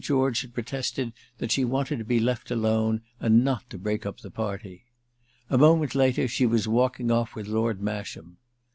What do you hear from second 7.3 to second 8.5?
with Lord Masham.